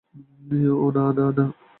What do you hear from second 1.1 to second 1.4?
না,